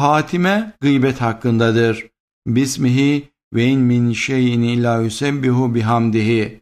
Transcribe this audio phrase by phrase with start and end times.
[0.00, 2.06] Hatime gıybet hakkındadır.
[2.46, 6.60] Bismihi ve in min şeyin illa yusebbihu bihamdihi.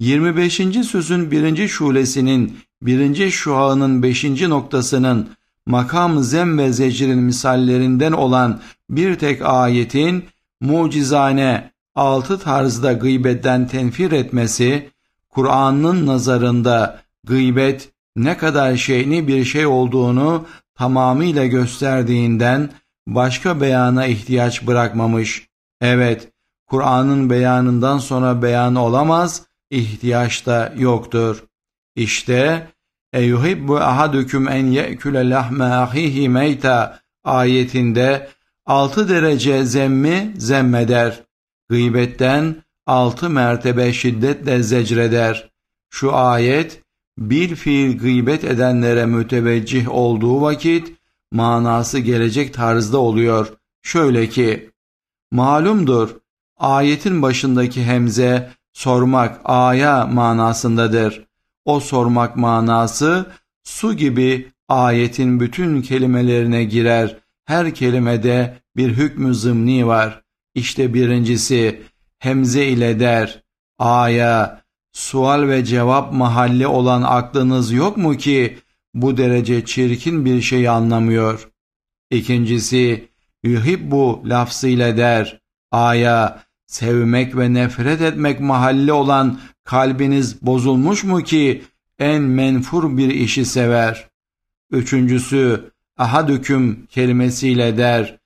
[0.00, 0.54] 25.
[0.90, 5.30] sözün birinci şulesinin birinci şuağının beşinci noktasının
[5.66, 8.60] makam zem ve zecrin misallerinden olan
[8.90, 10.24] bir tek ayetin
[10.60, 14.90] mucizane altı tarzda gıybetten tenfir etmesi,
[15.28, 22.70] Kur'an'ın nazarında gıybet ne kadar şeyni bir şey olduğunu tamamıyla gösterdiğinden
[23.06, 25.48] başka beyana ihtiyaç bırakmamış.
[25.80, 26.28] Evet,
[26.66, 31.44] Kur'an'ın beyanından sonra beyan olamaz, ihtiyaç da yoktur.
[31.96, 32.68] İşte
[33.12, 38.28] Eyuhibbu ahadüküm en ye'küle lahme ahihi meyta ayetinde
[38.66, 41.22] altı derece zemmi zemmeder.
[41.68, 45.50] Gıybetten altı mertebe şiddetle zecreder.
[45.90, 46.82] Şu ayet
[47.18, 50.92] bir fiil gıybet edenlere müteveccih olduğu vakit
[51.32, 53.52] manası gelecek tarzda oluyor.
[53.82, 54.70] Şöyle ki,
[55.30, 56.16] malumdur
[56.56, 61.24] ayetin başındaki hemze sormak aya manasındadır.
[61.64, 63.26] O sormak manası
[63.64, 67.18] su gibi ayetin bütün kelimelerine girer.
[67.44, 70.22] Her kelimede bir hükmü zımni var.
[70.54, 71.82] İşte birincisi
[72.18, 73.42] hemze ile der.
[73.78, 74.61] Aya,
[74.92, 78.58] sual ve cevap mahalli olan aklınız yok mu ki
[78.94, 81.48] bu derece çirkin bir şey anlamıyor?
[82.10, 83.08] İkincisi,
[83.42, 85.40] yuhibbu lafzıyla der.
[85.70, 91.62] Aya, sevmek ve nefret etmek mahalli olan kalbiniz bozulmuş mu ki
[91.98, 94.08] en menfur bir işi sever?
[94.70, 98.18] Üçüncüsü, ahadüküm kelimesiyle der.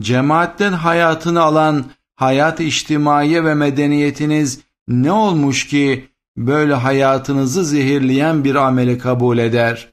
[0.00, 1.84] Cemaatten hayatını alan
[2.14, 9.92] hayat içtimaiye ve medeniyetiniz ne olmuş ki böyle hayatınızı zehirleyen bir ameli kabul eder?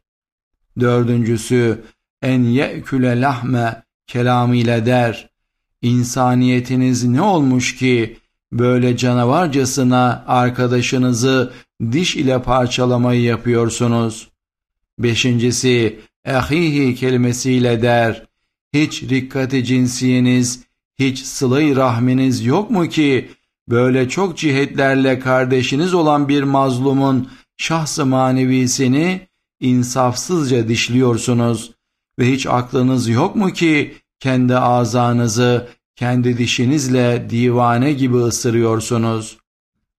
[0.80, 1.84] Dördüncüsü,
[2.22, 5.30] en ye'küle lahme kelamıyla der.
[5.82, 8.18] İnsaniyetiniz ne olmuş ki
[8.52, 11.54] böyle canavarcasına arkadaşınızı
[11.92, 14.30] diş ile parçalamayı yapıyorsunuz?
[15.00, 18.28] Beşincisi, ehihi kelimesiyle der.
[18.74, 20.64] Hiç rikkati cinsiyeniz,
[21.00, 23.30] hiç sıla rahminiz yok mu ki
[23.70, 29.28] böyle çok cihetlerle kardeşiniz olan bir mazlumun şahsı manevisini
[29.60, 31.72] insafsızca dişliyorsunuz
[32.20, 39.38] ve hiç aklınız yok mu ki kendi azanızı kendi dişinizle divane gibi ısırıyorsunuz.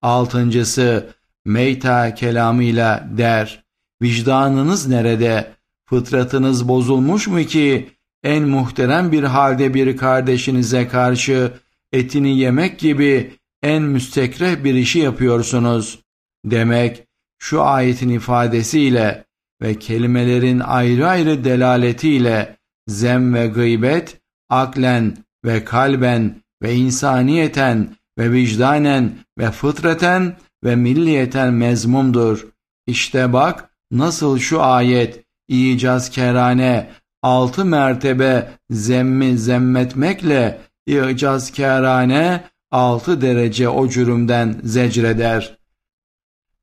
[0.03, 1.11] Altıncısı
[1.45, 3.65] meyta kelamıyla der.
[4.03, 5.53] Vicdanınız nerede?
[5.85, 7.91] Fıtratınız bozulmuş mu ki
[8.23, 11.53] en muhterem bir halde bir kardeşinize karşı
[11.93, 15.99] etini yemek gibi en müstekreh bir işi yapıyorsunuz.
[16.45, 17.05] Demek
[17.39, 19.25] şu ayetin ifadesiyle
[19.63, 22.57] ve kelimelerin ayrı ayrı delaletiyle
[22.89, 32.47] zem ve gıybet aklen ve kalben ve insaniyeten ve vicdanen ve fıtraten ve milliyeten mezmumdur.
[32.87, 36.91] İşte bak nasıl şu ayet icaz kerane
[37.23, 45.59] altı mertebe zemmi zemmetmekle icaz kerane altı derece o cürümden zecreder.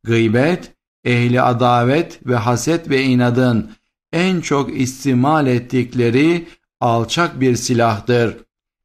[0.03, 0.73] Gıybet,
[1.03, 3.71] ehli adavet ve haset ve inadın
[4.13, 6.47] en çok istimal ettikleri
[6.79, 8.37] alçak bir silahtır.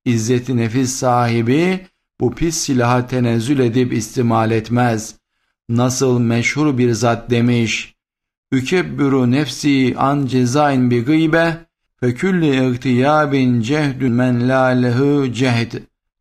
[0.04, 1.86] İzzeti nefis sahibi
[2.20, 5.14] bu pis silaha tenezzül edip istimal etmez.
[5.68, 7.92] Nasıl meşhur bir zat demiş,
[8.52, 11.66] Ükebbürü nefsi an cezain bi gıybe
[12.00, 15.72] fe külli ihtiyabin cehdün men la lehu cehd.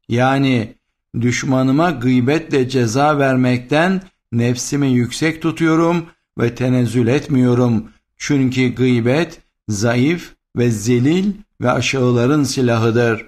[0.10, 0.76] Yani
[1.22, 4.02] düşmanıma gıybetle ceza vermekten
[4.32, 6.06] nefsimi yüksek tutuyorum
[6.40, 7.90] ve tenezzül etmiyorum.
[8.18, 13.28] Çünkü gıybet zayıf ve zelil ve aşağıların silahıdır.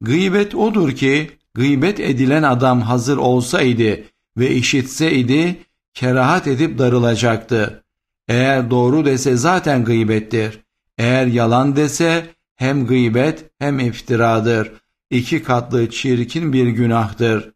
[0.00, 4.04] Gıybet odur ki gıybet edilen adam hazır olsaydı
[4.36, 5.56] ve işitseydi
[5.94, 7.84] kerahat edip darılacaktı.
[8.28, 10.60] Eğer doğru dese zaten gıybettir.
[10.98, 12.26] Eğer yalan dese
[12.56, 14.72] hem gıybet hem iftiradır.
[15.12, 17.52] İki katlı çirkin bir günahtır.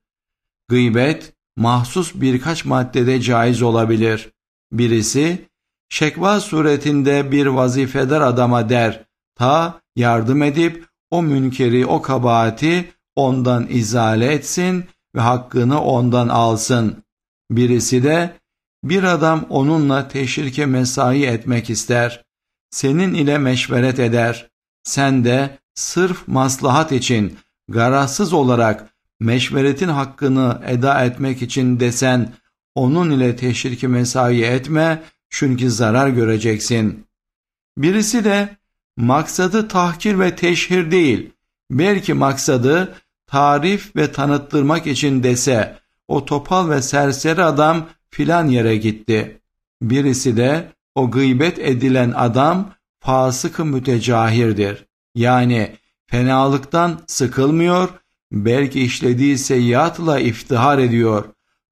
[0.69, 4.33] Gıybet mahsus birkaç maddede caiz olabilir.
[4.73, 5.49] Birisi,
[5.89, 9.05] şekva suretinde bir vazifedar adama der,
[9.35, 17.05] ta yardım edip o münkeri, o kabahati ondan izale etsin ve hakkını ondan alsın.
[17.51, 18.37] Birisi de
[18.85, 22.25] bir adam onunla teşrike mesai etmek ister.
[22.71, 24.51] Senin ile meşveret eder.
[24.83, 27.39] Sen de sırf maslahat için
[27.69, 28.91] garazsız olarak
[29.21, 32.33] meşveretin hakkını eda etmek için desen
[32.75, 37.07] onun ile teşriki mesai etme çünkü zarar göreceksin.
[37.79, 38.57] Birisi de
[38.97, 41.31] maksadı tahkir ve teşhir değil,
[41.71, 42.95] belki maksadı
[43.27, 45.79] tarif ve tanıttırmak için dese,
[46.09, 49.41] o topal ve serseri adam filan yere gitti.
[49.83, 52.71] Birisi de o gıybet edilen adam
[53.01, 54.85] fasık-ı mütecahirdir.
[55.15, 55.77] Yani
[56.11, 57.89] fenalıktan sıkılmıyor,
[58.33, 61.25] belki işlediği seyyiatla iftihar ediyor,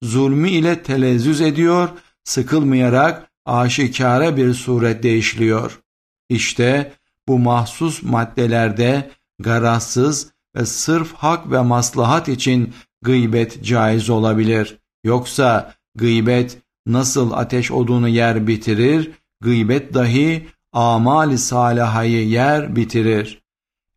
[0.03, 1.89] zulmü ile telezzüz ediyor,
[2.25, 5.81] sıkılmayarak aşikare bir surette işliyor.
[6.29, 6.93] İşte
[7.29, 14.79] bu mahsus maddelerde garazsız ve sırf hak ve maslahat için gıybet caiz olabilir.
[15.05, 19.11] Yoksa gıybet nasıl ateş odunu yer bitirir,
[19.41, 23.44] gıybet dahi amali salihayı yer bitirir.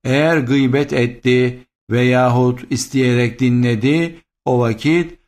[0.08, 1.60] Eğer gıybet etti
[1.92, 4.16] veyahut isteyerek dinledi,
[4.46, 5.20] o vakit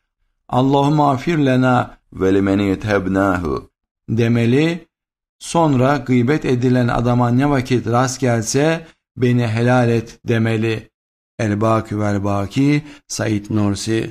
[0.48, 3.70] Allahümme afir lena ve limeni yetebnahu
[4.08, 4.86] demeli,
[5.38, 8.86] sonra gıybet edilen adama ne vakit rast gelse
[9.16, 10.90] beni helal et demeli.
[11.38, 13.98] El-Baki vel-Baki Said Nursi